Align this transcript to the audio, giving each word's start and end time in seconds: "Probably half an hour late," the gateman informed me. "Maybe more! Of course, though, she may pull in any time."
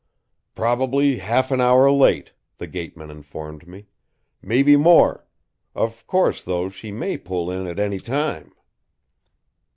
"Probably 0.55 1.17
half 1.17 1.51
an 1.51 1.61
hour 1.61 1.91
late," 1.91 2.31
the 2.57 2.65
gateman 2.65 3.11
informed 3.11 3.67
me. 3.67 3.85
"Maybe 4.41 4.75
more! 4.75 5.27
Of 5.75 6.07
course, 6.07 6.41
though, 6.41 6.69
she 6.69 6.91
may 6.91 7.17
pull 7.17 7.51
in 7.51 7.67
any 7.79 7.99
time." 7.99 8.51